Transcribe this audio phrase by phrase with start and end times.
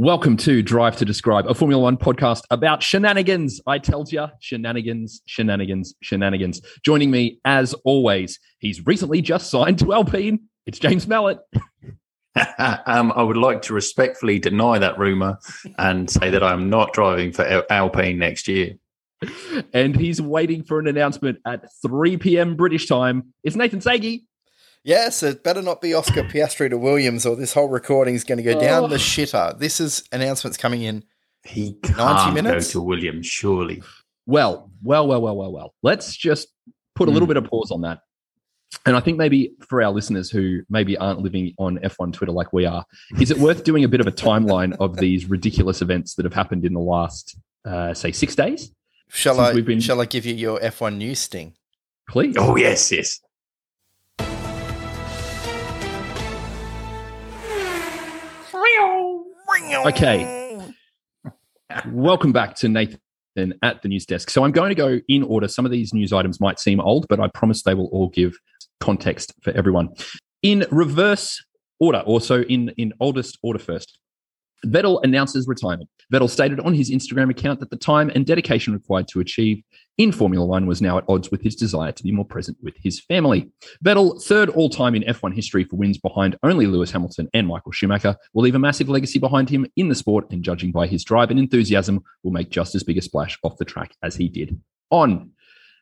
[0.00, 3.60] Welcome to Drive to Describe, a Formula One podcast about shenanigans.
[3.66, 6.62] I tells you, shenanigans, shenanigans, shenanigans.
[6.84, 10.38] Joining me, as always, he's recently just signed to Alpine.
[10.66, 11.40] It's James Mallet.
[12.86, 15.36] um, I would like to respectfully deny that rumor
[15.78, 18.76] and say that I'm not driving for Alpine next year.
[19.72, 22.54] And he's waiting for an announcement at 3 p.m.
[22.54, 23.34] British time.
[23.42, 24.27] It's Nathan Sagi.
[24.84, 28.38] Yes, it better not be Oscar Piastri to Williams, or this whole recording is going
[28.38, 28.88] to go down oh.
[28.88, 29.58] the shitter.
[29.58, 31.04] This is announcements coming in.
[31.44, 32.68] He can't 90 minutes?
[32.68, 33.82] go to Williams, surely.
[34.26, 35.74] Well, well, well, well, well, well.
[35.82, 36.48] Let's just
[36.94, 37.30] put a little mm.
[37.30, 38.00] bit of pause on that.
[38.84, 42.52] And I think maybe for our listeners who maybe aren't living on F1 Twitter like
[42.52, 42.84] we are,
[43.18, 46.34] is it worth doing a bit of a timeline of these ridiculous events that have
[46.34, 48.70] happened in the last, uh, say, six days?
[49.08, 49.58] Shall I?
[49.60, 49.80] Been...
[49.80, 51.54] Shall I give you your F1 news sting?
[52.08, 52.36] Please.
[52.38, 53.20] Oh yes, yes.
[59.86, 60.58] Okay.
[61.86, 62.98] Welcome back to Nathan
[63.62, 64.30] at the news desk.
[64.30, 65.46] So I'm going to go in order.
[65.46, 68.36] Some of these news items might seem old, but I promise they will all give
[68.80, 69.90] context for everyone.
[70.42, 71.42] In reverse
[71.78, 73.98] order, also in, in oldest order first.
[74.66, 75.88] Vettel announces retirement.
[76.12, 79.62] Vettel stated on his Instagram account that the time and dedication required to achieve
[79.98, 82.76] in Formula One was now at odds with his desire to be more present with
[82.76, 83.50] his family.
[83.84, 87.72] Vettel, third all time in F1 history for wins behind only Lewis Hamilton and Michael
[87.72, 91.04] Schumacher, will leave a massive legacy behind him in the sport, and judging by his
[91.04, 94.28] drive and enthusiasm, will make just as big a splash off the track as he
[94.28, 94.58] did
[94.90, 95.30] on.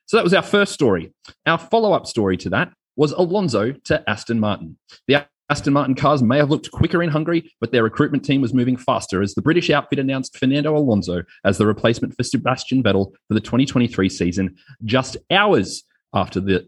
[0.07, 1.13] So that was our first story.
[1.45, 4.79] Our follow up story to that was Alonso to Aston Martin.
[5.07, 8.53] The Aston Martin cars may have looked quicker in Hungary, but their recruitment team was
[8.53, 13.13] moving faster as the British outfit announced Fernando Alonso as the replacement for Sebastian Vettel
[13.29, 16.67] for the 2023 season, just hours after the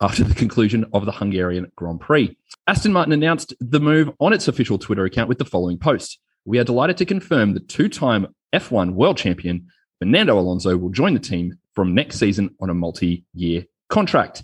[0.00, 2.36] after the conclusion of the Hungarian Grand Prix.
[2.66, 6.18] Aston Martin announced the move on its official Twitter account with the following post.
[6.44, 9.68] We are delighted to confirm the two-time F1 world champion
[9.98, 14.42] Fernando Alonso will join the team from next season on a multi-year contract.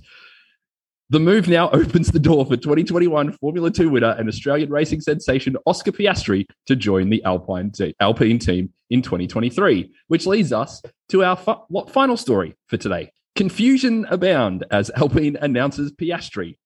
[1.11, 5.57] The move now opens the door for 2021 Formula 2 winner and Australian racing sensation
[5.67, 11.25] Oscar Piastri to join the Alpine, te- Alpine team in 2023, which leads us to
[11.25, 11.37] our
[11.69, 13.11] what final story for today.
[13.35, 16.57] Confusion abound as Alpine announces Piastri.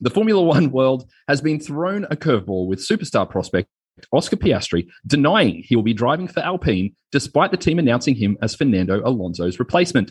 [0.00, 3.68] The Formula One world has been thrown a curveball with superstar prospect
[4.12, 8.54] Oscar Piastri denying he will be driving for Alpine despite the team announcing him as
[8.54, 10.10] Fernando Alonso's replacement.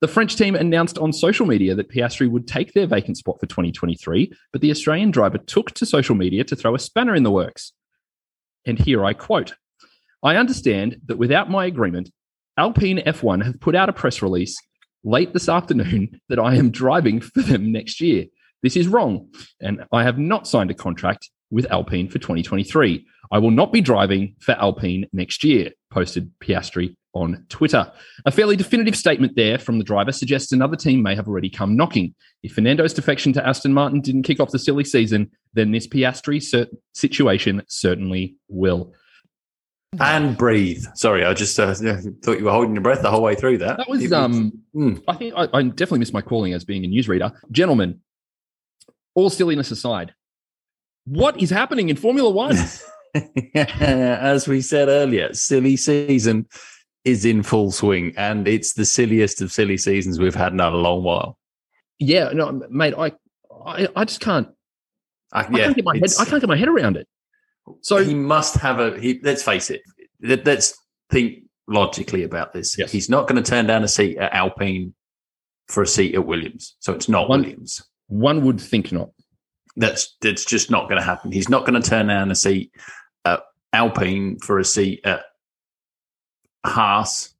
[0.00, 3.46] The French team announced on social media that Piastri would take their vacant spot for
[3.46, 7.30] 2023, but the Australian driver took to social media to throw a spanner in the
[7.30, 7.72] works.
[8.66, 9.54] And here I quote
[10.22, 12.10] I understand that without my agreement,
[12.56, 14.58] Alpine F1 have put out a press release
[15.04, 18.24] late this afternoon that I am driving for them next year.
[18.62, 19.28] This is wrong,
[19.60, 23.06] and I have not signed a contract with Alpine for 2023.
[23.32, 27.90] I will not be driving for Alpine next year, posted Piastri on Twitter.
[28.24, 31.76] A fairly definitive statement there from the driver suggests another team may have already come
[31.76, 32.14] knocking.
[32.42, 36.38] If Fernando's defection to Aston Martin didn't kick off the silly season, then this Piastri
[36.38, 38.92] cert- situation certainly will.
[39.98, 40.84] And breathe.
[40.94, 43.76] Sorry, I just uh, thought you were holding your breath the whole way through that.
[43.78, 45.02] That was, um, mm.
[45.08, 47.34] I think I, I definitely missed my calling as being a newsreader.
[47.50, 48.00] Gentlemen,
[49.16, 50.14] all silliness aside,
[51.06, 52.56] what is happening in Formula One?
[53.54, 56.46] As we said earlier, silly season
[57.04, 60.70] is in full swing, and it's the silliest of silly seasons we've had in a
[60.70, 61.38] long while.
[61.98, 63.12] Yeah, no, mate, I,
[63.64, 64.48] I, I just can't.
[65.32, 66.10] Uh, yeah, I can't get my head.
[66.18, 67.06] I can't get my head around it.
[67.82, 68.98] So he must have a.
[68.98, 69.82] He, let's face it.
[70.22, 70.74] Let, us
[71.10, 72.76] think logically about this.
[72.76, 72.90] Yes.
[72.90, 74.94] He's not going to turn down a seat at Alpine
[75.68, 76.76] for a seat at Williams.
[76.80, 77.82] So it's not one, Williams.
[78.08, 79.10] One would think not.
[79.76, 81.32] That's that's just not going to happen.
[81.32, 82.72] He's not going to turn down a seat
[83.24, 83.40] at
[83.72, 85.22] Alpine for a seat at
[86.64, 87.34] Haas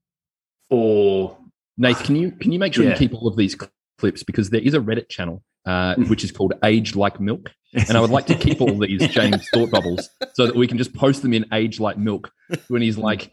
[0.71, 1.37] or
[1.77, 2.91] Nate, can you can you make sure yeah.
[2.91, 3.57] you keep all of these
[3.99, 7.97] clips because there is a Reddit channel uh, which is called Age Like Milk, and
[7.97, 10.95] I would like to keep all these James thought bubbles so that we can just
[10.95, 12.33] post them in Age Like Milk
[12.69, 13.31] when he's like.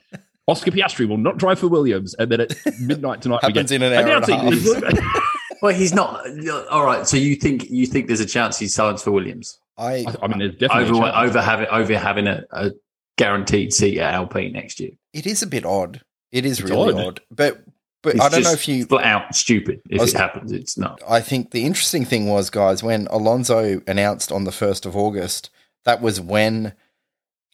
[0.50, 3.86] Oscar Piastri will not drive for Williams, and then at midnight tonight happens we get,
[3.86, 5.28] in an hour and a half.
[5.62, 6.26] well, he's not.
[6.70, 7.06] All right.
[7.06, 9.60] So you think you think there's a chance he signs for Williams?
[9.78, 12.72] I, I mean, there's definitely over, over having over having a, a
[13.18, 14.92] guaranteed seat at Alpine next year.
[15.14, 16.02] It is a bit odd.
[16.32, 17.08] It is it's really odd.
[17.08, 17.22] odd.
[17.32, 17.64] But
[18.04, 20.52] but it's I don't know if you flat out stupid if was, it happens.
[20.52, 21.02] It's not.
[21.08, 25.50] I think the interesting thing was, guys, when Alonso announced on the first of August,
[25.84, 26.74] that was when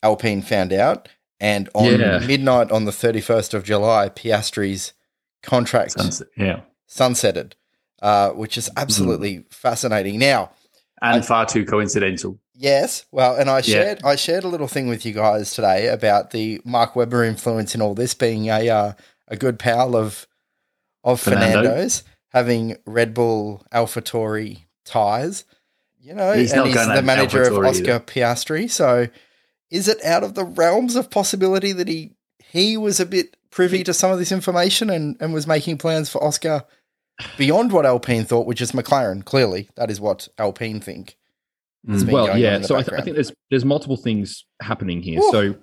[0.03, 2.19] Alpine found out, and on yeah.
[2.19, 4.93] midnight on the thirty first of July, Piastri's
[5.41, 6.61] contract Sunset, yeah
[6.93, 7.53] sunsetted,
[8.01, 9.53] uh, which is absolutely mm.
[9.53, 10.19] fascinating.
[10.19, 10.51] Now,
[11.01, 12.39] and I, far too coincidental.
[12.55, 14.07] Yes, well, and I shared yeah.
[14.07, 17.81] I shared a little thing with you guys today about the Mark Webber influence in
[17.81, 18.93] all this being a uh,
[19.27, 20.27] a good pal of
[21.03, 21.63] of Fernando.
[21.63, 25.45] Fernando's having Red Bull AlphaTauri ties.
[25.99, 27.99] You know, he's and he's the manager of Oscar either.
[28.01, 28.69] Piastri.
[28.69, 29.07] So,
[29.71, 32.11] is it out of the realms of possibility that he
[32.43, 36.09] he was a bit privy to some of this information and, and was making plans
[36.09, 36.65] for Oscar
[37.37, 39.23] beyond what Alpine thought, which is McLaren.
[39.23, 41.17] Clearly, that is what Alpine think.
[41.87, 42.11] Mm.
[42.11, 42.61] Well, yeah.
[42.61, 45.19] So I, th- I, think there's there's multiple things happening here.
[45.31, 45.55] So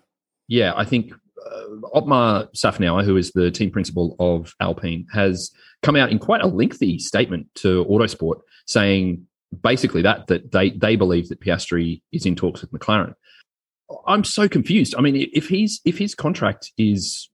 [0.49, 5.51] yeah, I think uh, Otmar Szafnauer, who is the team principal of Alpine, has
[5.83, 9.27] come out in quite a lengthy statement to Autosport saying
[9.63, 13.15] basically that that they they believe that Piastri is in talks with McLaren.
[14.07, 14.95] I'm so confused.
[14.97, 17.31] I mean, if he's if his contract is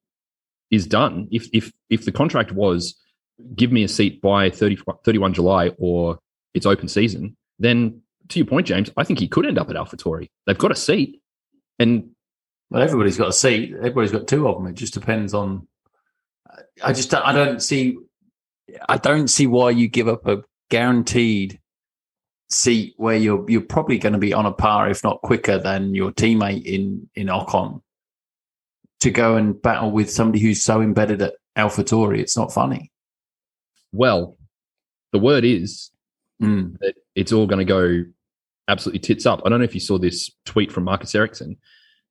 [0.70, 2.96] is done, if if if the contract was
[3.54, 6.18] give me a seat by 30, 31 July or
[6.54, 9.76] it's open season, then to your point, James, I think he could end up at
[9.76, 10.30] AlphaTauri.
[10.46, 11.20] They've got a seat,
[11.78, 12.10] and
[12.70, 13.74] well, everybody's got a seat.
[13.74, 14.66] Everybody's got two of them.
[14.66, 15.66] It just depends on.
[16.82, 17.98] I just I don't see.
[18.88, 21.60] I don't see why you give up a guaranteed
[22.48, 25.94] seat where you're you're probably going to be on a par, if not quicker, than
[25.94, 27.82] your teammate in in Ocon
[29.00, 32.18] to go and battle with somebody who's so embedded at AlphaTauri.
[32.18, 32.90] It's not funny.
[33.92, 34.36] Well,
[35.12, 35.90] the word is
[36.42, 36.78] mm.
[36.80, 38.04] that it's all going to go
[38.68, 39.42] absolutely tits up.
[39.44, 41.56] I don't know if you saw this tweet from Marcus Ericsson,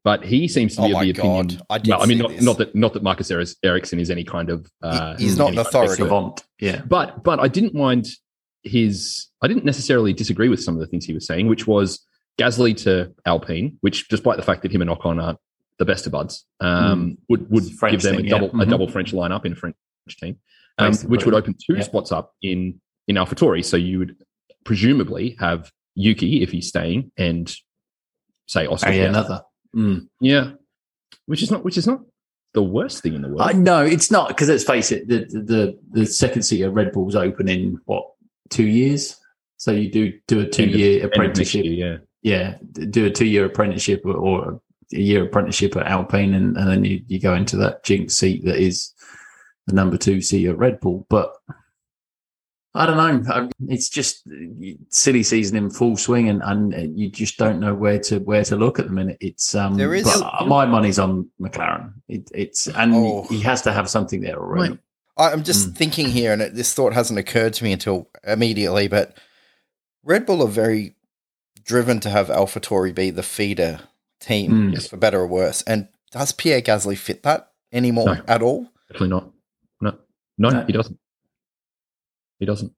[0.04, 1.48] but he seems to be oh of the opinion.
[1.48, 3.32] God, I, well, I mean, not, not, that not that Marcus
[3.64, 6.04] Ericsson is any kind of uh, he's not an authority.
[6.60, 8.08] Yeah, but but I didn't mind
[8.64, 9.28] his.
[9.42, 12.06] I didn't necessarily disagree with some of the things he was saying, which was
[12.40, 15.40] Gasly to Alpine, which despite the fact that him and Ocon aren't
[15.80, 17.18] the best of buds, um, mm.
[17.30, 18.52] would would give them thing, a double yeah.
[18.52, 18.62] mm-hmm.
[18.62, 19.76] a double French lineup in a French
[20.20, 20.38] team,
[20.78, 21.82] um, which would open two yeah.
[21.84, 23.64] spots up in in AlphaTauri.
[23.66, 24.16] So you would
[24.64, 27.54] presumably have Yuki if he's staying, and
[28.48, 28.90] say Oscar.
[28.90, 29.42] Oh, another.
[29.76, 30.08] Mm.
[30.22, 30.52] Yeah,
[31.26, 32.02] which is not which is not
[32.54, 33.42] the worst thing in the world.
[33.42, 36.92] I know it's not because let's face it, the the the second seat of Red
[36.92, 38.06] Bull's open in what
[38.50, 39.18] two years.
[39.58, 41.66] So you do do a two year apprenticeship.
[41.66, 44.62] Year, yeah, yeah, do a two year apprenticeship or, or,
[44.94, 48.46] a year apprenticeship at Alpine, and, and then you, you go into that jinx seat
[48.46, 48.94] that is
[49.68, 51.06] the number two seat at Red Bull.
[51.10, 51.34] But
[52.76, 53.50] I don't know.
[53.70, 54.28] It's just
[54.90, 58.58] silly season in full swing, and, and you just don't know where to where to
[58.58, 59.18] look at the minute.
[59.22, 60.06] It's um, there is
[60.46, 61.94] my money's on McLaren.
[62.10, 63.26] It, it's and oh.
[63.30, 64.78] he has to have something there already.
[65.18, 65.78] I'm just mm.
[65.78, 68.90] thinking here, and this thought hasn't occurred to me until immediately.
[68.90, 69.18] But
[70.04, 70.96] Red Bull are very
[71.64, 73.80] driven to have AlphaTauri be the feeder
[74.20, 74.90] team, mm.
[74.90, 75.62] for better or worse.
[75.62, 78.68] And does Pierre Gasly fit that anymore no, at all?
[78.90, 79.32] Definitely not.
[79.80, 79.98] No,
[80.38, 80.66] no, no.
[80.66, 81.00] he doesn't.
[82.40, 82.72] He doesn't.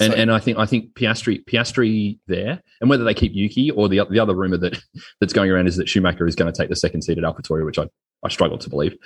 [0.00, 3.70] And, so, and I think I think Piastri Piastri there, and whether they keep Yuki
[3.70, 4.80] or the the other rumor that
[5.20, 7.64] that's going around is that Schumacher is going to take the second seat at AlphaTauri,
[7.64, 7.88] which I,
[8.24, 8.96] I struggle to believe.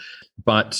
[0.45, 0.79] But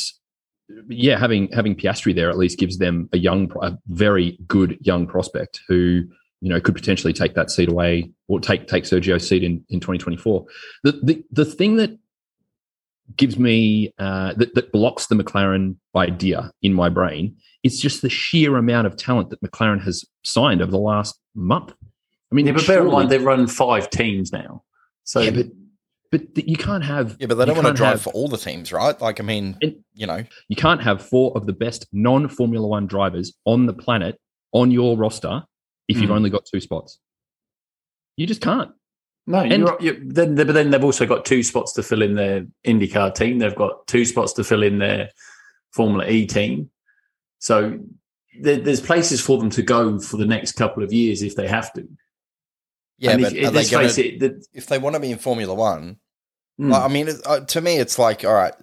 [0.89, 5.07] yeah, having having Piastri there at least gives them a young, a very good young
[5.07, 6.03] prospect who
[6.41, 9.81] you know could potentially take that seat away or take take Sergio's seat in in
[9.81, 10.45] 2024.
[10.85, 11.99] The the the thing that
[13.17, 18.11] gives me uh, that, that blocks the McLaren idea in my brain it's just the
[18.11, 21.73] sheer amount of talent that McLaren has signed over the last month.
[22.31, 24.63] I mean, yeah, but bear in mind they run five teams now,
[25.05, 25.47] so yeah, but
[26.11, 28.37] but you can't have yeah, but they don't want to drive have, for all the
[28.37, 29.01] teams, right?
[29.01, 29.59] Like, I mean,
[29.95, 34.21] you know, you can't have four of the best non-Formula One drivers on the planet
[34.53, 35.43] on your roster
[35.89, 36.03] if mm.
[36.03, 36.99] you've only got two spots.
[38.17, 38.71] You just can't.
[39.27, 42.15] No, and, you're, you're, then, but then they've also got two spots to fill in
[42.15, 43.39] their IndyCar team.
[43.39, 45.11] They've got two spots to fill in their
[45.73, 46.71] Formula E team.
[47.43, 47.81] So
[48.41, 51.49] there, there's places for them to go for the next couple of years if they
[51.49, 51.89] have to.
[52.99, 55.97] Yeah, but if, they gonna, it, the, if they want to be in Formula One,
[56.61, 56.71] mm.
[56.71, 58.55] like, I mean, uh, to me, it's like, all right,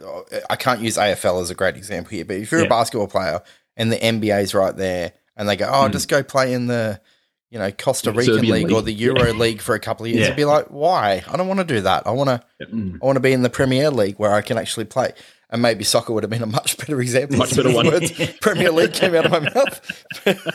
[0.49, 2.67] I can't use AFL as a great example here, but if you're yeah.
[2.67, 3.41] a basketball player
[3.75, 5.91] and the NBA's right there, and they go, oh, mm.
[5.91, 7.01] just go play in the,
[7.49, 9.33] you know, Costa Rican League, League, or the Euro yeah.
[9.33, 10.25] League for a couple of years, yeah.
[10.27, 11.21] it'd be like, why?
[11.27, 12.07] I don't want to do that.
[12.07, 12.97] I want to, mm.
[13.01, 15.11] I want to be in the Premier League where I can actually play
[15.49, 17.37] and maybe soccer would have been a much better example.
[17.37, 17.87] Much better one.
[17.87, 20.53] Words, Premier League came out of my mouth, but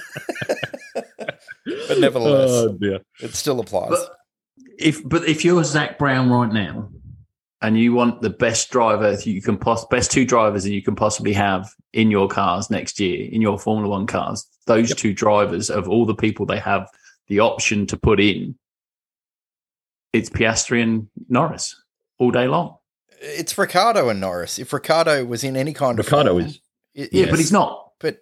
[1.98, 2.78] nevertheless, oh,
[3.20, 3.90] it still applies.
[3.90, 4.16] But
[4.78, 6.90] if but if you're Zak Brown right now,
[7.62, 10.94] and you want the best driver you can poss- best two drivers that you can
[10.94, 14.98] possibly have in your cars next year in your Formula One cars, those yep.
[14.98, 16.88] two drivers of all the people they have
[17.28, 18.54] the option to put in,
[20.12, 21.80] it's Piastri and Norris
[22.18, 22.76] all day long
[23.24, 24.58] it's Ricciardo and Norris.
[24.58, 26.60] If Ricciardo was in any kind of Ricciardo form, is,
[26.94, 27.30] it, yeah, yes.
[27.30, 27.92] but he's not.
[28.00, 28.20] But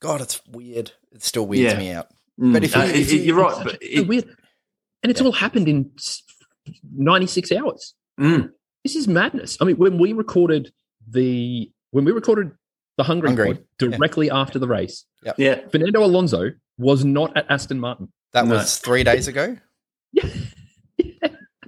[0.00, 0.92] God, it's weird.
[1.12, 1.78] It still weirds yeah.
[1.78, 2.08] me out.
[2.40, 2.52] Mm.
[2.52, 4.24] But if, uh, if, if, you're right, but it, weird.
[5.02, 5.26] and it's Yeah.
[5.26, 5.90] all happened in
[6.94, 7.94] 96 hours.
[8.20, 8.50] Mm.
[8.84, 9.56] This is madness.
[9.60, 10.72] I mean, when we recorded
[11.08, 12.52] the when we recorded
[12.96, 15.04] the Hungry, Hungry, directly after the race,
[15.36, 15.60] Yeah.
[15.70, 18.12] Fernando Alonso was not at Aston Martin.
[18.32, 18.56] That No.
[18.56, 19.56] was three days ago.
[20.10, 20.24] Yeah,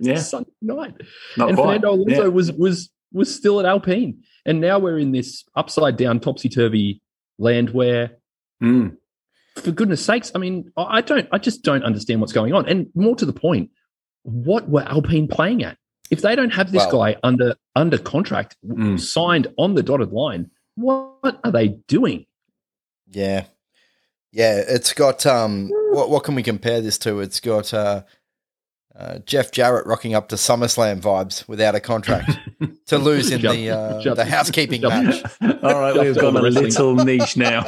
[0.00, 0.18] Yeah.
[0.18, 0.94] Sunday night.
[1.36, 1.66] Not and quite.
[1.80, 2.28] Fernando Alonso Yeah.
[2.28, 7.02] was was was still at Alpine, and now we're in this upside down, topsy turvy
[7.38, 8.12] land where,
[8.62, 8.96] Mm.
[9.56, 12.68] for goodness sakes, I mean, I don't, I just don't understand what's going on.
[12.68, 13.70] And more to the point,
[14.22, 15.76] what were Alpine playing at?
[16.10, 18.98] If they don't have this guy under under contract, Mm.
[19.00, 22.26] signed on the dotted line, what are they doing?
[23.10, 23.44] Yeah.
[24.32, 27.20] Yeah, it's got um what what can we compare this to?
[27.20, 28.02] It's got uh,
[28.96, 32.30] uh Jeff Jarrett rocking up to SummerSlam vibes without a contract
[32.86, 35.22] to lose in Jump- the uh, jump- the housekeeping jump- match.
[35.62, 36.64] All right, Just we've got a wrestling.
[36.64, 37.64] little niche now.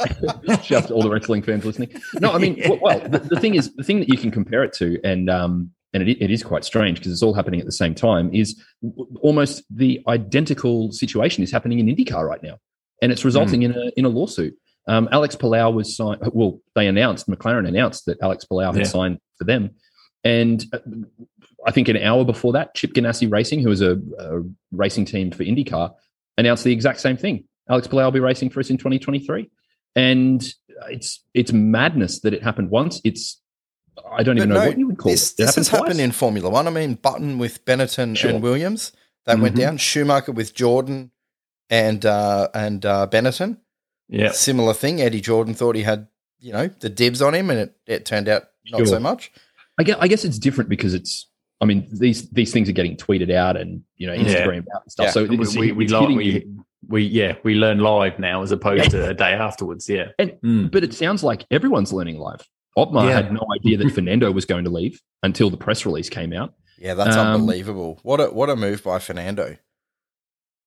[0.63, 1.89] just all the wrestling fans listening.
[2.19, 4.63] No, I mean, well, well the, the thing is, the thing that you can compare
[4.63, 7.65] it to, and um, and it, it is quite strange because it's all happening at
[7.67, 8.33] the same time.
[8.33, 12.57] Is w- almost the identical situation is happening in IndyCar right now,
[13.01, 14.55] and it's resulting in a in a lawsuit.
[14.87, 16.19] Um, Alex Palou was signed.
[16.33, 18.83] Well, they announced McLaren announced that Alex Palou had Yeah.
[18.83, 19.69] signed for them,
[20.23, 20.79] and uh,
[21.65, 25.31] I think an hour before that, Chip Ganassi Racing, who is a, a racing team
[25.31, 25.93] for IndyCar,
[26.37, 27.45] announced the exact same thing.
[27.69, 29.49] Alex Palou will be racing for us in 2023,
[29.95, 30.53] and
[30.89, 32.99] it's it's madness that it happened once.
[33.03, 33.39] It's
[34.11, 35.33] I don't even But know no, what you would call this, it.
[35.33, 35.81] It this has twice.
[35.81, 36.67] happened in Formula One.
[36.67, 38.31] I mean, Button with Benetton Sure.
[38.31, 38.91] and Williams
[39.25, 39.59] that went Mhm.
[39.59, 39.77] down.
[39.77, 41.11] Schumacher with Jordan
[41.69, 43.57] and uh, and uh, Benetton.
[44.09, 44.31] Yeah.
[44.31, 44.99] Similar thing.
[45.01, 46.07] Eddie Jordan thought he had
[46.39, 48.87] you know the dibs on him, and it, it turned out not Sure.
[48.87, 49.31] so much.
[49.79, 51.29] I guess, I guess it's different because it's.
[51.61, 54.23] I mean, these these things are getting tweeted out and you know Yeah.
[54.23, 55.05] Instagram out and stuff.
[55.05, 55.11] Yeah.
[55.11, 56.47] So we, it's, we, we, it's like- we,
[56.89, 59.87] we, yeah, we learn live now as opposed to a day afterwards.
[59.89, 60.09] Yeah.
[60.19, 60.71] And- Mm.
[60.71, 62.41] But it sounds like everyone's learning live.
[62.75, 63.13] Otmar Yeah.
[63.13, 66.53] had no idea that Fernando was going to leave until the press release came out,
[66.77, 67.99] Yeah, that's Um, unbelievable.
[68.03, 69.55] What a what a move by Fernando.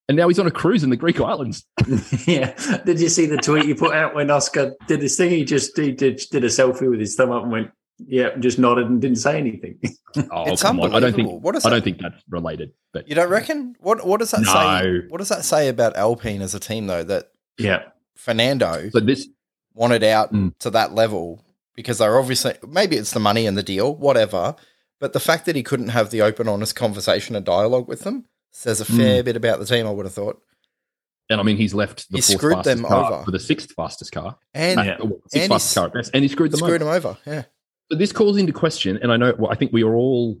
[0.09, 1.65] and now he's on a cruise in the Greek islands.
[2.25, 2.53] yeah.
[2.85, 5.29] Did you see the tweet you put out when Oscar did this thing?
[5.29, 8.59] He just he did, did a selfie with his thumb up and went, yeah, just
[8.59, 9.79] nodded and didn't say anything.
[10.31, 10.95] Oh, it's come on!
[10.95, 12.71] I don't think What is I don't think that's related.
[12.91, 13.75] But You don't reckon?
[13.79, 14.51] What what does that No.
[14.51, 15.07] say?
[15.09, 17.03] What does that say about Alpine as a team though?
[17.03, 17.25] That
[17.59, 17.83] yeah.
[18.15, 19.27] Fernando so this
[19.75, 20.57] wanted out Mm.
[20.59, 24.55] to that level because they're obviously maybe it's the money and the deal, whatever.
[24.99, 28.25] But the fact that he couldn't have the open, honest conversation and dialogue with them
[28.51, 29.85] says a fair bit about the team.
[29.85, 30.41] I would have thought.
[31.29, 33.25] and I mean he's left the He fourth screwed fastest them car over.
[33.25, 34.97] for the sixth fastest car, And Yeah.
[34.97, 36.89] Sixth and he fastest s- car at best, and he screwed them screwed over.
[36.89, 37.17] him over.
[37.27, 37.43] Yeah.
[37.89, 40.37] But this calls into question, and I know well, I think we are all,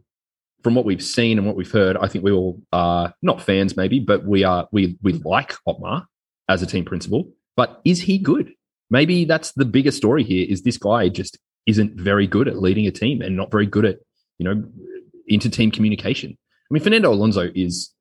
[0.63, 3.77] from what we've seen and what we've heard, I think we all are not fans,
[3.77, 6.05] maybe, but we are we we like Otmar
[6.49, 7.31] as a team principal.
[7.55, 8.51] But is he good?
[8.89, 10.45] Maybe that's the bigger story here.
[10.47, 13.85] Is this guy just isn't very good at leading a team and not very good
[13.85, 13.99] at
[14.37, 14.63] you know
[15.27, 16.37] inter team communication?
[16.69, 17.93] I mean, Fernando Alonso is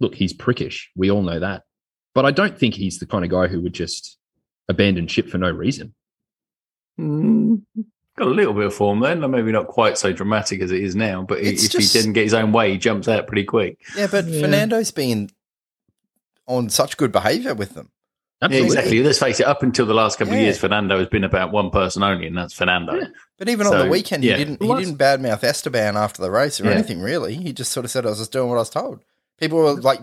[0.00, 0.86] look, he's prickish.
[0.96, 1.62] We all know that,
[2.14, 4.18] but I don't think he's the kind of guy who would just
[4.68, 5.94] abandon ship for no reason.
[6.98, 7.62] Mm,
[8.18, 10.94] got a little bit of form then, maybe not quite so dramatic as it is
[10.96, 11.22] now.
[11.22, 13.78] But It's if just- he didn't get his own way, he jumps out pretty quick.
[13.96, 14.40] Yeah, but Yeah.
[14.42, 15.30] Fernando's been
[16.46, 17.90] on such good behavior with them.
[18.40, 19.02] Yeah, exactly.
[19.02, 19.46] Let's face it.
[19.46, 20.40] Up until the last couple Yeah.
[20.40, 22.94] of years, Fernando has been about one person only, and that's Fernando.
[22.94, 23.06] Yeah.
[23.36, 24.36] But even on the weekend, yeah.
[24.36, 26.70] he didn't he didn't badmouth Esteban after the race or Yeah.
[26.72, 27.34] anything really.
[27.34, 29.00] He just sort of said, "I was just doing what I was told."
[29.38, 30.00] People were like,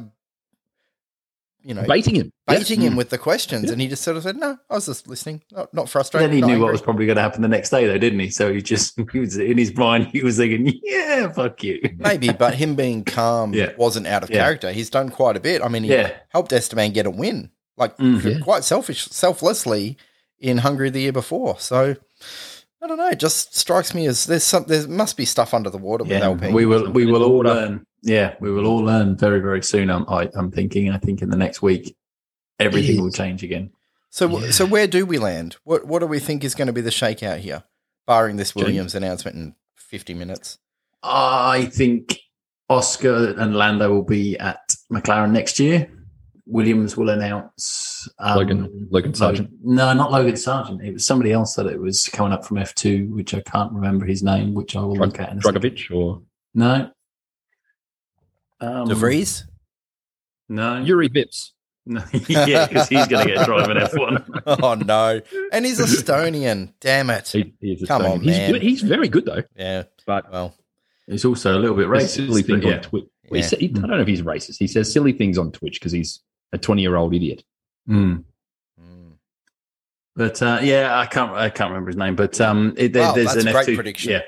[1.66, 2.32] you know, baiting him.
[2.48, 2.58] Yeah.
[2.60, 2.98] baiting him Mm.
[2.98, 3.72] with the questions, Yeah.
[3.72, 6.30] and he just sort of said, "No, I was just listening, not, not But frustrated."
[6.30, 8.20] then he not knew what was probably going to happen the next day, though, didn't
[8.20, 8.30] he?
[8.30, 10.08] So he just he was in his mind.
[10.14, 13.72] He was thinking, "Yeah, fuck you." Maybe, but him being calm Yeah.
[13.78, 14.38] wasn't out of Yeah.
[14.44, 14.72] character.
[14.72, 15.62] He's done quite a bit.
[15.64, 16.12] I mean, he Yeah.
[16.30, 18.24] helped Esteban get a win, like Mm.
[18.24, 18.40] Yeah.
[18.44, 19.98] quite selfish, selflessly
[20.40, 21.56] in Hungary the year before.
[21.60, 21.96] So
[22.84, 23.10] I don't know.
[23.10, 26.12] It just strikes me as there's some there must be stuff under the water with
[26.12, 26.54] Yeah, Alpine.
[26.54, 26.92] we will.
[26.92, 27.84] We will all learn.
[28.06, 29.90] Yeah, we will all learn very, very soon.
[29.90, 30.92] I'm, I, I'm thinking.
[30.92, 31.98] I think in the next week,
[32.60, 33.72] everything will change again.
[34.12, 34.52] So, Yeah.
[34.52, 35.58] so where do we land?
[35.64, 37.64] What What do we think is going to be the shakeout here,
[38.06, 40.60] barring this Williams announcement in fifty minutes?
[41.04, 42.20] I think
[42.70, 45.90] Oscar and Lando will be at McLaren next year.
[46.48, 49.50] Williams will announce um, Logan- Logan Sargeant.
[49.64, 50.84] No, not Logan Sargeant.
[50.86, 54.06] It was somebody else that it was coming up from F2, which I can't remember
[54.06, 55.80] his name, which I will Drug- look at in a second.
[55.92, 56.22] Or
[56.54, 56.92] No.
[58.66, 59.46] Um, De Vries?
[60.50, 60.84] No.
[60.84, 61.52] Juri Vips.
[61.86, 62.04] no.
[62.28, 64.44] yeah, because he's going to get driving F1.
[64.62, 65.22] oh no!
[65.52, 66.74] And he's Estonian.
[66.80, 67.28] Damn it!
[67.28, 68.12] He, he is Come Estonian.
[68.12, 68.52] on, he's man.
[68.54, 68.62] good.
[68.62, 69.44] He's very good though.
[69.56, 69.84] Yeah.
[70.06, 70.56] But Well,
[71.08, 72.10] he's also a little bit racist.
[72.28, 72.76] silly but things yeah.
[72.76, 73.06] on Twitch.
[73.32, 73.42] Yeah.
[73.52, 74.58] I don't know if he's racist.
[74.60, 76.22] He says silly things on Twitch because he's
[76.54, 77.44] a twenty-year-old idiot.
[77.90, 78.24] Mm.
[78.80, 79.12] mm.
[80.16, 82.16] But uh, yeah, I can't I can't remember his name.
[82.16, 84.12] But um, it, there, Wow, there's that's an a great F2, prediction.
[84.12, 84.22] Yeah,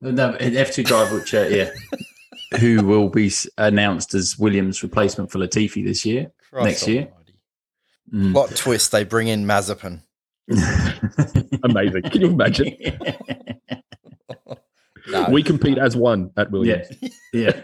[0.00, 1.70] No, an F2 driver, which, uh, yeah,
[2.60, 7.02] who will be announced as Williams' replacement for Latifi this year, Christ next year.
[7.02, 7.32] almighty.
[8.12, 8.32] Mm.
[8.32, 10.02] Plot twist: They bring in Mazepin.
[11.64, 12.02] Amazing.
[12.02, 12.76] Can you imagine?
[15.08, 16.88] No, We compete as one at Williams.
[17.32, 17.60] yeah.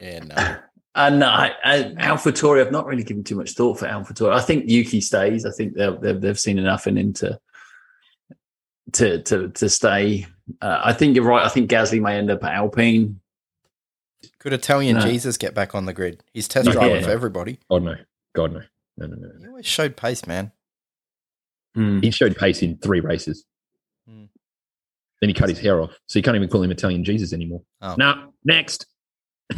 [0.00, 0.56] yeah, no.
[0.94, 4.32] And I, I, AlphaTauri, I've not really given too much thought for AlphaTauri.
[4.32, 5.46] I think Yuki stays.
[5.46, 7.38] I think they've they've, they've seen enough in him to
[8.92, 10.26] to to, to stay.
[10.60, 11.44] Uh, I think you're right.
[11.44, 13.18] I think Gasly may end up at Alpine.
[14.44, 15.02] Could Italian No.
[15.02, 16.22] Jesus get back on the grid?
[16.34, 17.02] He's test No, driving yeah.
[17.06, 17.58] for everybody.
[17.70, 17.94] God no.
[18.34, 18.60] God no.
[18.98, 19.28] No, no, no.
[19.38, 19.48] He no.
[19.48, 20.52] always showed pace, man.
[21.74, 22.00] Hmm.
[22.00, 23.46] He showed pace in three races.
[24.06, 24.24] Hmm.
[25.22, 25.92] Then he cut his hair off.
[26.06, 27.62] So you can't even call him Italian Jesus anymore.
[27.80, 27.94] Oh.
[27.96, 28.86] Now, next.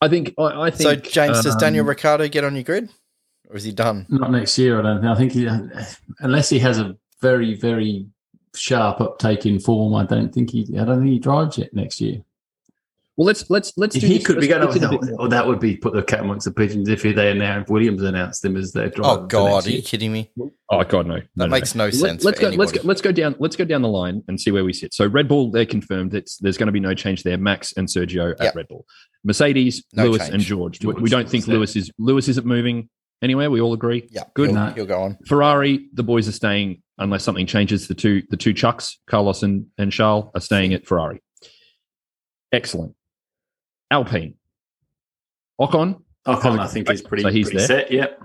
[0.00, 2.90] I think I, I So, think James, does um, Daniel Ricciardo get on your grid,
[3.48, 4.04] or is he done?
[4.10, 5.10] Not next year, I don't think.
[5.10, 5.48] I think he,
[6.20, 8.06] unless he has a very very
[8.54, 10.62] sharp uptake in form, I don't think he.
[10.78, 12.22] I don't think he drives yet next year.
[13.16, 14.62] well let's let's let's do he this- could be going.
[14.62, 17.02] let's do a bit Oh, that would be put the cat amongst the pigeons if
[17.02, 19.22] they If Williams announced him as their driver.
[19.22, 20.30] Oh God, are you kidding me?
[20.70, 21.16] Oh God, no.
[21.16, 22.24] That No, no, makes no, Let- sense.
[22.24, 22.56] Let's for go.
[22.56, 22.80] Let's go.
[22.82, 23.36] Let's go down.
[23.38, 24.92] Let's go down the line and see where we sit.
[24.94, 26.14] So Red Bull, they're confirmed.
[26.14, 27.38] It's there's going to be no change there.
[27.38, 28.56] Max and Sergio at Yep.
[28.56, 28.84] Red Bull.
[29.22, 30.34] Mercedes, No Lewis, change.
[30.34, 30.84] and George.
[30.84, 31.46] We- we don't think.
[31.46, 32.88] Lewis is Lewis isn't moving
[33.22, 33.48] anywhere.
[33.50, 34.08] We all agree.
[34.10, 34.50] Yeah, Good.
[34.50, 34.70] He'll, No.
[34.72, 35.18] he'll go on.
[35.26, 37.88] Ferrari, the boys are staying unless something changes.
[37.88, 41.22] The two the two Chucks, Carlos and, and Charles, are staying at Ferrari.
[42.52, 42.94] Excellent.
[43.90, 44.34] Alpine.
[45.60, 47.66] Ocon, Ocon, I think is pretty, So he's pretty there.
[47.66, 47.90] set.
[47.92, 48.20] Yep.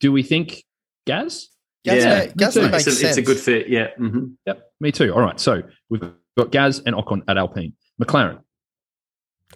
[0.00, 0.62] do we think
[1.06, 1.48] Gaz?
[1.86, 2.68] Gasly, Yeah, me Gasly too.
[2.70, 3.16] makes It's a, sense.
[3.16, 3.68] it's a good fit.
[3.68, 3.88] Yeah.
[3.96, 5.14] hmm Yep, me too.
[5.14, 6.02] All right, so we've
[6.36, 7.72] got Gaz and Ocon at Alpine.
[8.02, 8.40] McLaren,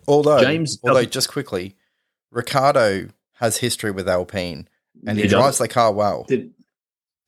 [0.09, 1.77] Although, James- although just quickly,
[2.31, 4.69] Ricciardo has history with Alpine,
[5.07, 5.39] and he He does.
[5.41, 6.25] drives the car well.
[6.27, 6.55] Did,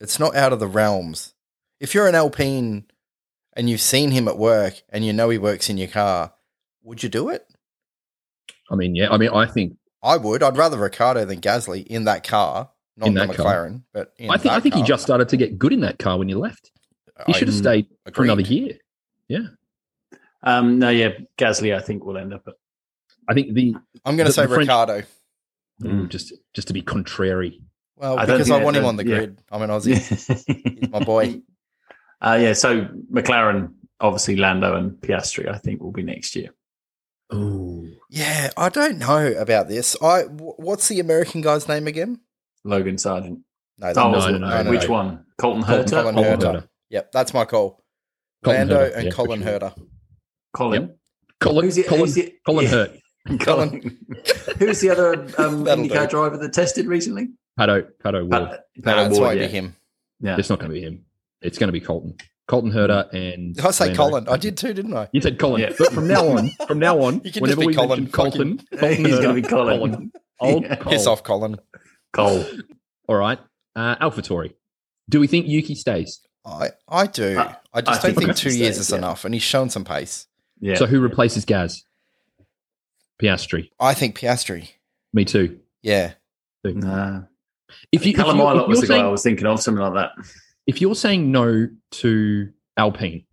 [0.05, 1.33] It's not out of the realms.
[1.81, 2.85] If you're an Alpine
[3.55, 6.35] and you've seen him at work and you know he works in your car,
[6.83, 7.47] would you do it?
[8.71, 10.43] I mean, yeah, I mean, I think I would.
[10.43, 13.47] I'd rather Ricciardo than Gasly in that car, not In the that car.
[13.47, 15.81] McLaren, but in I think I that think he just started to get good in
[15.81, 16.71] that car when you left.
[17.27, 18.77] He I should have stayed for another year.
[19.29, 19.47] Yeah,
[20.43, 22.55] um, no, yeah, Gasly, I think will end up at.
[23.27, 25.03] I think the I'm going to say the French- Ricciardo.
[25.83, 26.09] Mm.
[26.11, 27.63] just just to be contrary.
[28.05, 29.17] Well, I because I want him that- on the yeah.
[29.17, 29.43] grid.
[29.51, 29.97] I'm an Aussie.
[30.81, 31.41] He's my boy.
[32.23, 36.49] Uh, yeah, so McLaren, obviously Lando and Piastri, I think will be next year.
[37.31, 39.95] Oh, Yeah, I don't know about this.
[40.01, 42.21] I what's the American guy's name again?
[42.65, 43.43] Logan Sargeant.
[43.79, 44.91] No, Oh, no, no, no, no, which no.
[44.95, 45.25] one?
[45.37, 46.03] Colton Colton- Herta?
[46.03, 46.53] Colin Colin Herta.
[46.63, 46.69] Herta.
[46.91, 47.85] Yep, that's my call.
[48.43, 49.51] Colin Lando Herta, and yeah, for Colin sure.
[49.61, 49.87] Herta.
[50.55, 50.95] Colin.
[51.41, 52.71] Colin, Who's the- Colin, who's the- Colin yeah.
[52.71, 52.91] Hurt,
[53.41, 53.99] Colin.
[54.59, 57.29] Who's the other um, IndyCar driver that tested recently?
[57.59, 58.59] Pato, Pato O'Ward.
[58.83, 59.47] Pat, No, Ward, won't yeah.
[59.47, 59.77] be him.
[60.21, 60.37] Yeah.
[60.39, 61.05] It's not going to be him.
[61.41, 62.17] It's going to be Colton.
[62.47, 63.97] Colton Herta and I say Lando.
[63.97, 64.29] Colin?
[64.29, 65.09] I did too, didn't I?
[65.13, 65.73] You said Colin, Yeah.
[65.79, 68.13] but from now on, from now on, You can just whenever be we Colin, mention
[68.13, 70.13] Colton, Colton He's going to be Colin.
[70.41, 70.77] Old Yeah.
[70.77, 70.93] Col.
[70.93, 71.57] Piss off, Colin.
[72.13, 72.45] Cole.
[73.09, 73.39] All right,
[73.77, 74.53] uh, AlphaTauri.
[75.09, 76.21] Do we think Yuki stays?
[76.45, 77.39] I, I do.
[77.39, 78.99] I- I just I don't think think he two years is yeah.
[78.99, 80.27] enough, and he's shown some pace.
[80.61, 80.77] Yeah.
[80.77, 81.83] So who replaces Gaz?
[83.25, 83.71] Piastri.
[83.81, 84.71] I think Piastri.
[85.13, 85.59] Me too.
[85.83, 86.13] Yeah.
[86.65, 87.23] nah.
[87.93, 89.61] If you if Callum you're, Ilott if was you're the guy I was thinking of,
[89.61, 90.11] something like that.
[90.67, 93.25] if you're saying no to Alpine,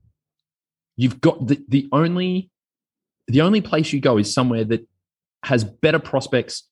[0.98, 2.50] you've got the, the only
[3.28, 4.88] the only place you go is somewhere that
[5.44, 6.68] has better prospects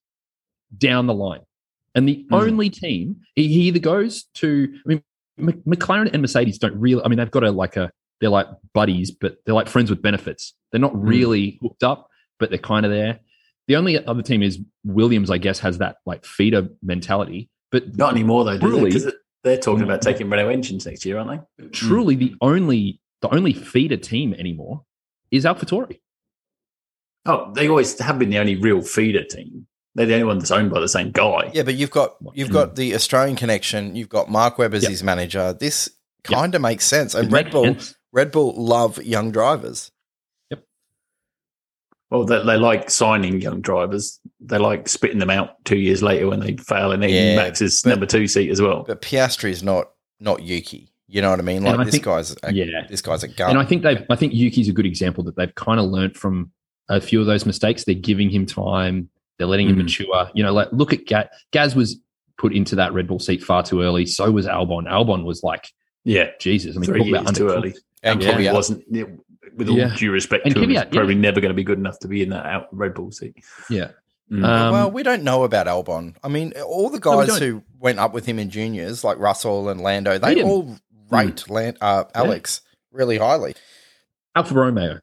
[0.77, 1.41] down the line.
[1.95, 2.41] And the Mm.
[2.47, 5.03] only team he he either goes to I mean
[5.39, 8.47] M- McLaren and Mercedes don't really I mean they've got a like a they're like
[8.73, 10.53] buddies, but they're like friends with benefits.
[10.71, 12.08] They're not really hooked up,
[12.39, 13.19] but they're kind of there.
[13.67, 17.49] The only other team is Williams, I guess, has that like feeder mentality.
[17.71, 18.99] But Not anymore, though, do Truly- they?
[18.99, 20.03] 'Cause they're talking about mm.
[20.03, 21.63] taking Renault engines next year, aren't they?
[21.65, 21.71] Mm.
[21.71, 24.83] truly the only the only feeder team anymore
[25.31, 25.99] is AlphaTauri.
[27.25, 29.67] Oh, they always have been the only real feeder team.
[29.95, 31.51] They're the only one that's owned by the same guy.
[31.53, 32.75] Yeah, but you've got you've got mm.
[32.75, 33.95] the Australian connection.
[33.95, 34.89] You've got Mark Webb as Yep.
[34.91, 35.53] his manager.
[35.53, 35.89] This
[36.23, 37.13] kind of makes sense.
[37.13, 37.95] And It Red Bull, sense.
[38.11, 39.91] Red Bull love young drivers.
[42.09, 44.19] Well, they, they like signing young drivers.
[44.39, 47.81] They like spitting them out two years later when they fail and Yeah, then Max's
[47.83, 48.83] but- number two seat as well.
[48.87, 50.91] But Piastri is not not Yuki.
[51.07, 51.63] You know what I mean?
[51.63, 52.85] Like I this think- guy's a, Yeah.
[52.89, 53.51] this guy's a gun.
[53.51, 56.17] And I think they've I think Yuki's a good example that they've kind of learnt
[56.17, 56.51] from
[56.89, 57.83] a few of those mistakes.
[57.83, 59.83] They're giving him time, they're letting him Mm.
[59.83, 60.29] mature.
[60.33, 61.27] You know, like look at Gaz.
[61.51, 61.99] Gaz was
[62.37, 64.05] put into that Red Bull seat far too early.
[64.05, 64.87] So was Albon.
[64.89, 65.67] Albon was like,
[66.05, 66.75] Yeah, Jesus.
[66.75, 67.75] I mean, three talk about too early.
[68.01, 68.53] and yeah, Kvyat.
[68.53, 68.83] wasn't.
[68.89, 69.03] yeah,
[69.55, 69.95] with all Yeah.
[69.95, 71.21] due respect And to him, he's Kvyat, probably yeah.
[71.21, 73.35] never going to be good enough to be in that out Red Bull seat.
[73.69, 73.91] Yeah.
[74.31, 74.45] Mm.
[74.45, 76.15] Um, well, we don't know about Albon.
[76.23, 77.41] I mean, all the No, we guys don't.
[77.41, 80.77] who went up with him in juniors, like Russell and Lando, they all
[81.09, 83.55] rate Lan- uh, Alex really highly.
[84.35, 84.99] Alfa Romeo,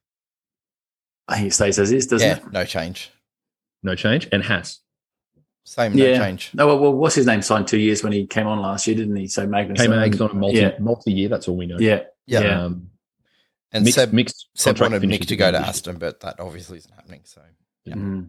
[1.29, 2.53] I think it stays as is, doesn't yeah, it?
[2.53, 3.11] no change.
[3.83, 4.81] no change, and Haas
[5.65, 6.19] Same, no Yeah.
[6.19, 6.51] change.
[6.55, 7.43] No, well, well, what's his name?
[7.43, 9.27] Signed two years when he came on last year, didn't he?
[9.27, 10.77] So Magnus came out on a multi Yeah.
[10.79, 11.29] multi year.
[11.29, 11.79] That's all we know.
[11.81, 12.41] Yeah, Yeah.
[12.43, 12.63] Yeah.
[12.67, 12.91] Um,
[13.73, 15.59] And mixed, Seb, mixed Seb contract wanted Mick to go to.
[15.59, 17.23] Aston, but that obviously isn't happening.
[17.25, 17.43] So
[17.85, 17.95] Yeah.
[17.95, 18.29] Mm.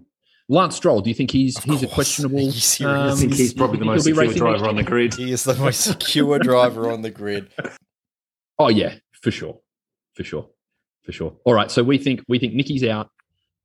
[0.49, 2.37] Lance Stroll, do you think he's Of he's a questionable?
[2.39, 3.13] Are you serious?
[3.13, 5.13] I think he's probably the most secure driver next on the grid.
[5.15, 7.49] he is the most secure driver on the grid.
[8.59, 9.59] Oh yeah, for sure,
[10.15, 10.49] for sure,
[11.03, 11.35] for sure.
[11.45, 13.11] All right, so we think we think Nicky's out.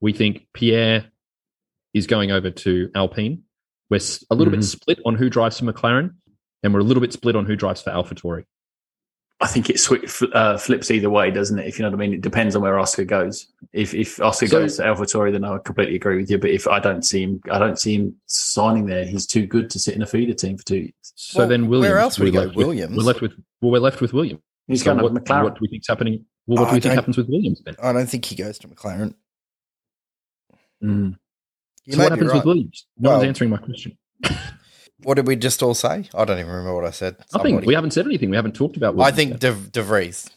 [0.03, 1.07] We think Pierre
[1.95, 3.45] is going over to Alpine.
[3.89, 4.65] We're a little bit Mhm.
[4.65, 6.17] split on who drives for McLaren,
[6.63, 8.45] and we're a little bit split on who drives for AlphaTauri.
[9.43, 11.67] I think it swi- fl- uh, flips either way, doesn't it?
[11.67, 13.49] If you know what I mean, it depends on where Oscar goes.
[13.73, 16.39] If if Oscar So- goes to AlphaTauri, then I completely agree with you.
[16.39, 19.05] But if I don't see him, I don't see him signing there.
[19.05, 20.93] He's too good to sit in a feeder team for two years.
[21.03, 22.47] So Well, then where else would he we're go?
[22.47, 22.97] left with- Williams?
[22.97, 24.41] We're left with well, we're left with Williams.
[24.69, 25.43] He's So going to what, McLaren.
[25.45, 26.25] what do we think's happening?
[26.47, 27.75] Well, what I do we think happens with Williams then?
[27.83, 29.15] I don't think he goes to McLaren.
[30.83, 31.17] Mm.
[31.91, 32.37] So what happens right.
[32.37, 32.87] with Williams?
[32.99, 33.99] No one's answering my question.
[35.05, 36.09] What did we just all say?
[36.15, 37.17] I don't even remember what I said.
[37.33, 37.51] Nothing.
[37.51, 38.31] Somebody- We haven't said anything.
[38.31, 38.99] We haven't talked about.
[39.01, 39.39] I think.
[39.41, 40.29] De, De Vries.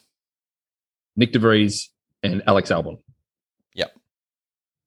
[1.20, 1.90] Nyck de Vries
[2.24, 2.98] and Alex Albon.
[3.74, 3.92] Yep.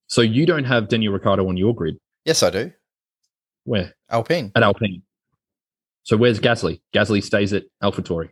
[0.08, 1.96] So you don't have Daniel Ricciardo on your grid.
[2.24, 2.72] Yes, I do.
[3.64, 3.94] Where?
[4.10, 4.52] Alpine.
[4.54, 5.02] At Alpine.
[6.02, 6.80] So where's Gasly?
[6.94, 8.30] Gasly stays at AlphaTauri.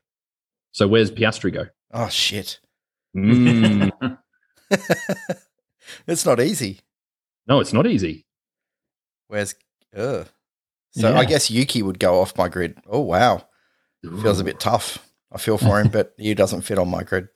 [0.73, 1.67] So where's Piastri go?
[1.93, 2.59] Oh shit!
[3.17, 3.91] Mm,
[6.07, 6.81] it's not easy.
[7.47, 8.27] no, it's not easy.
[9.29, 9.55] Where's?
[9.97, 10.27] Ugh.
[10.97, 11.19] So Yeah.
[11.19, 12.79] I guess Yuki would go off my grid.
[12.89, 13.47] Oh wow,
[14.23, 14.99] feels a bit tough.
[15.31, 17.29] I feel for him, but he doesn't fit on my grid.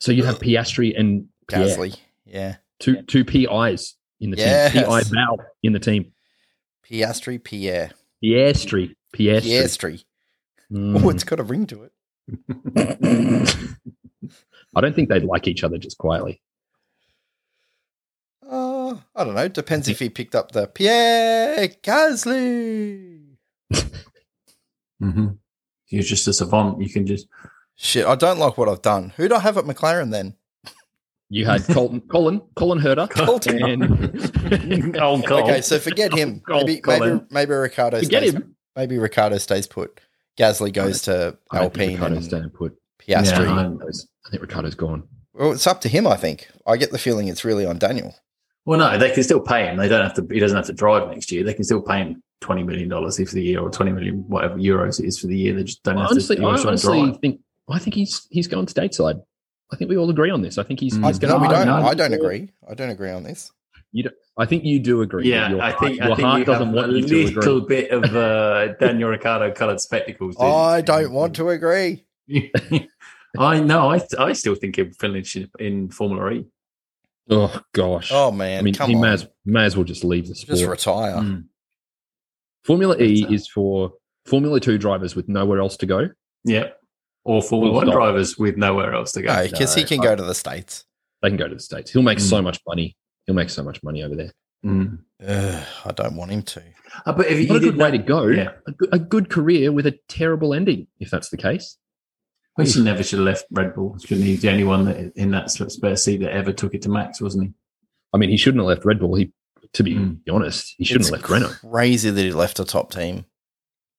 [0.00, 1.96] So you have Piastri and Gasly.
[2.24, 2.56] Yeah.
[2.78, 4.72] two two PIs in the Yes.
[4.72, 4.84] team.
[4.84, 6.12] PI Val in the team.
[6.88, 7.90] Piastri, Pierre.
[8.22, 8.94] Piastri.
[9.14, 9.42] Piastri.
[9.42, 10.04] Piastri.
[10.72, 11.02] Mm.
[11.04, 11.92] Oh, it's got a ring to it.
[14.76, 16.40] I don't think they'd like each other just quietly.
[19.16, 19.48] I don't know.
[19.48, 23.20] Depends if he picked up the Pierre Gasly.
[25.00, 25.26] hmm
[25.88, 26.80] You're just a savant.
[26.80, 27.26] You can just
[27.76, 29.12] Shit, I don't like what I've done.
[29.16, 30.36] Who do I have at McLaren then?
[31.30, 33.60] You had Colton, Colin, Colin Herta, Colton.
[33.82, 35.22] and Cole.
[35.42, 36.40] Okay, so forget him.
[36.46, 37.26] Col- Maybe, maybe, Colin.
[37.30, 38.34] maybe Ricciardo Forget stays.
[38.34, 38.54] him.
[38.76, 40.00] Maybe Ricciardo stays put.
[40.38, 42.76] Gasly goes to I don't think Alpine Ricciardo's and staying put.
[43.00, 43.08] Piastri.
[43.08, 45.08] Yeah, Ricciardo's- I think Ricciardo's gone.
[45.32, 46.06] well, it's up to him.
[46.06, 46.48] I think.
[46.66, 48.14] I get the feeling it's really on Daniel.
[48.66, 49.76] Well, no, they can still pay him.
[49.76, 50.26] They don't have to.
[50.32, 51.44] He doesn't have to drive next year.
[51.44, 54.56] They can still pay him twenty million dollars for the year, or twenty million whatever
[54.56, 55.54] euros it is for the year.
[55.54, 56.46] They just don't have honestly, to.
[56.46, 57.20] I he just honestly drive.
[57.20, 59.20] think I think he's he's going stateside.
[59.72, 60.56] I think we all agree on this.
[60.58, 61.06] I think he's, Mm.
[61.06, 61.66] he's I, going no, we don't.
[61.66, 62.50] no, I don't agree.
[62.68, 63.50] I don't agree on this.
[63.92, 64.10] You.
[64.36, 65.28] I think you do agree.
[65.30, 67.06] Yeah, Your I think your I think heart you doesn't have want a you to
[67.06, 67.34] agree.
[67.34, 70.34] little bit of uh, Daniel Ricciardo coloured spectacles.
[70.36, 70.50] do you?
[70.50, 72.04] I don't want to agree.
[73.38, 73.90] I know.
[73.90, 76.44] I I still think he'll finish in, in Formula E.
[77.30, 78.10] Oh gosh.
[78.12, 79.00] Oh man, I mean, come he on.
[79.02, 80.58] may as, may as well just leave the sport.
[80.58, 81.16] Just retire.
[81.16, 81.44] Mm.
[82.64, 83.92] Formula E That's, is for
[84.26, 86.08] Formula Two drivers with nowhere else to go.
[86.44, 86.68] Yeah.
[87.24, 87.94] Or Formula Full One stop.
[87.94, 89.34] drivers with nowhere else to go.
[89.34, 90.84] No, because he can I- go to the states.
[91.22, 91.90] They can go to the states.
[91.90, 92.28] He'll make Mm.
[92.28, 92.96] so much money.
[93.24, 94.32] He'll make so much money over there.
[94.64, 94.98] Mm.
[95.26, 96.62] Ugh, I don't want him to.
[97.06, 98.26] Uh, but if you, Not a good way to go.
[98.26, 98.50] Yeah.
[98.66, 101.78] A, good, a good career with a terrible ending, if that's the case.
[102.56, 103.98] Well, he never should have left Red Bull.
[103.98, 104.32] Shouldn't he?
[104.32, 107.20] He's the only one that in that spare seat that ever took it to Max,
[107.20, 107.52] wasn't he?
[108.12, 109.14] I mean, he shouldn't have left Red Bull.
[109.16, 109.32] He,
[109.72, 110.18] to be Mm.
[110.30, 111.54] honest, he shouldn't It's have left Renault.
[111.72, 113.24] Crazy that he left a top team.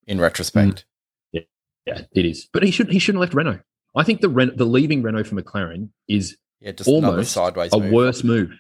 [0.08, 0.86] In retrospect,
[1.34, 2.48] Yeah, it is.
[2.54, 3.60] But he should he shouldn't have left Renault.
[3.96, 7.80] I think the Ren- the leaving Renault for McLaren is yeah, just almost sideways a
[7.80, 7.92] move.
[7.92, 8.52] worse move.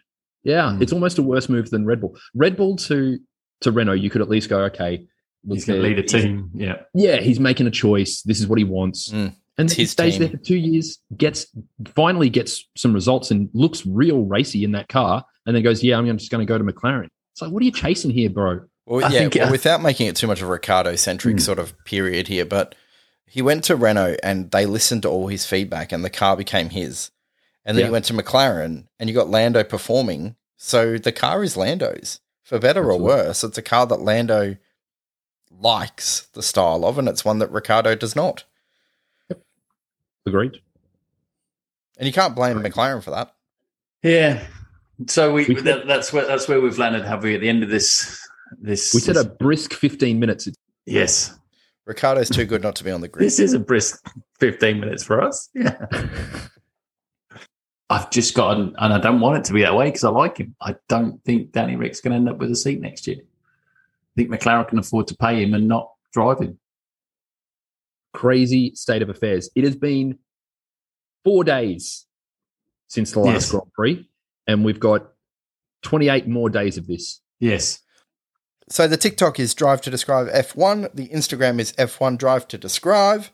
[0.43, 0.81] Yeah, Mm.
[0.81, 2.17] it's almost a worse move than Red Bull.
[2.35, 3.19] Red Bull to
[3.61, 5.07] to Renault, you could at least go, okay,
[5.47, 6.49] He's going to lead a team.
[6.55, 6.77] Yeah.
[6.95, 8.23] Yeah, he's making a choice.
[8.23, 9.09] This is what he wants.
[9.09, 9.35] Mm.
[9.57, 10.21] And he stays team.
[10.21, 11.47] there for two years, gets
[11.95, 15.97] finally gets some results and looks real racy in that car, and then goes, Yeah,
[15.97, 17.07] I'm just going to go to McLaren.
[17.33, 18.61] It's like, what are you chasing here, bro?
[18.85, 21.35] Well, I yeah, think, well, uh, without making it too much of a Ricciardo centric
[21.35, 21.39] Hmm.
[21.39, 22.75] sort of period here, but
[23.27, 26.69] he went to Renault and they listened to all his feedback and the car became
[26.69, 27.11] his.
[27.65, 27.87] And then Yeah.
[27.87, 30.35] he went to McLaren and you got Lando performing.
[30.57, 32.19] So the car is Lando's.
[32.43, 33.05] For better Absolutely.
[33.05, 34.57] or worse, it's a car that Lando
[35.49, 38.43] likes the style of, and it's one that Ricciardo does not.
[40.25, 40.59] Agreed.
[41.97, 43.33] And you can't blame McLaren for that.
[44.03, 44.45] Yeah.
[45.07, 47.35] So we, We- that, that's where that's where we've landed, have we?
[47.35, 48.19] At the end of this,
[48.59, 50.47] this We said this- a brisk 15 minutes.
[50.85, 51.37] yes.
[51.85, 53.23] Ricciardo's too good not to be on the grid.
[53.23, 54.03] This is a brisk
[54.39, 55.49] fifteen minutes for us.
[55.53, 55.75] Yeah.
[57.91, 60.37] I've just gotten, and I don't want it to be that way because I like
[60.39, 60.55] him.
[60.59, 63.17] I don't think Danny Rick's going to end up with a seat next year.
[63.19, 66.57] I think McLaren can afford to pay him and not drive him.
[68.15, 69.49] Crazy state of affairs.
[69.55, 70.17] It has been
[71.23, 72.05] four days
[72.87, 73.51] since the last yes.
[73.51, 74.07] Grand Prix,
[74.47, 75.11] and we've got
[75.83, 77.21] 28 more days of this.
[77.39, 77.81] Yes.
[78.69, 80.95] So the TikTok is Drive to Describe F1.
[80.95, 83.25] The Instagram is F1 Drive to Describe.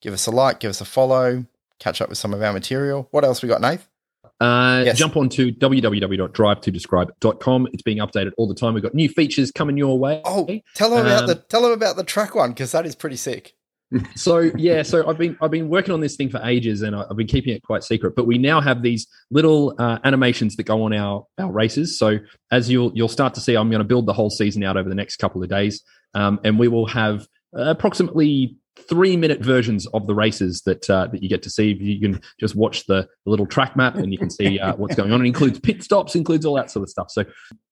[0.00, 1.44] Give us a like, give us a follow,
[1.78, 3.08] catch up with some of our material.
[3.10, 3.86] What else we got, Nath?
[4.40, 4.98] Uh, yes.
[4.98, 7.68] Jump on to www.drivetodescribe.com.
[7.72, 8.72] It's being updated all the time.
[8.72, 10.22] We've got new features coming your way.
[10.24, 12.94] Oh, tell them about um, the tell them about the track one because that is
[12.94, 13.54] pretty sick.
[14.14, 17.16] So yeah, so I've been I've been working on this thing for ages, and I've
[17.16, 18.14] been keeping it quite secret.
[18.14, 21.98] But we now have these little uh, animations that go on our our races.
[21.98, 22.18] So
[22.50, 24.88] as you'll you'll start to see, I'm going to build the whole season out over
[24.88, 25.82] the next couple of days,
[26.14, 28.56] um, and we will have approximately
[28.88, 31.72] three minute versions of the races that uh, that you get to see.
[31.72, 34.94] You can just watch the, the little track map and you can see uh, what's
[34.94, 35.22] going on.
[35.22, 37.10] It includes pit stops, includes all that sort of stuff.
[37.10, 37.24] So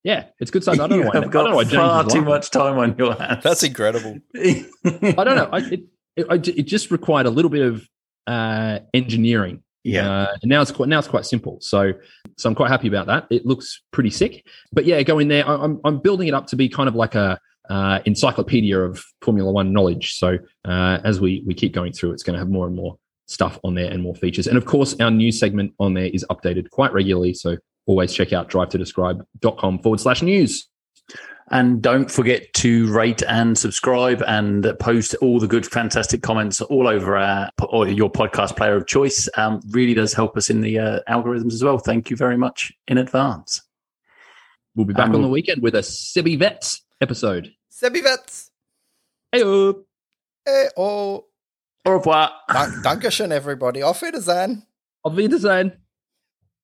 [0.03, 0.81] yeah, it's good stuff.
[0.81, 1.21] I don't know why.
[1.21, 3.43] I've got why far too much time on your hands.
[3.43, 4.19] That's incredible.
[4.35, 4.65] I
[5.25, 5.49] don't know.
[5.53, 5.83] I, it,
[6.19, 7.89] it, it, just required a little bit of
[8.27, 9.63] uh, engineering.
[9.85, 11.59] Yeah, uh, and now it's quite now it's quite simple.
[11.61, 11.93] So
[12.37, 13.27] so I'm quite happy about that.
[13.31, 14.47] It looks pretty sick.
[14.73, 15.49] But yeah, go in there.
[15.49, 17.39] I, I'm I'm building it up to be kind of like a
[17.71, 20.15] uh, encyclopedia of Formula One knowledge.
[20.15, 22.99] So uh, as we we keep going through, it's going to have more and more
[23.27, 24.47] stuff on there and more features.
[24.47, 27.35] And of course, our news segment on there is updated quite regularly.
[27.35, 30.69] So always check out drive to describe.com forward slash news.
[31.51, 36.87] And don't forget to rate and subscribe and post all the good, fantastic comments all
[36.87, 39.29] over our or your podcast player of choice.
[39.37, 41.79] Um, really does help us in the uh, algorithms as well.
[41.79, 43.63] Thank you very much in advance.
[44.75, 47.53] We'll be back on the weekend with a Sibby Vets episode.
[47.73, 48.51] Sebi Vets.
[49.35, 49.85] Heyo.
[50.45, 51.25] Hey, oh.
[51.85, 52.31] Au revoir.
[52.49, 53.83] Dankeschön, everybody.
[53.83, 54.63] Auf Wiedersehen.
[55.03, 55.73] Auf Wiedersehen.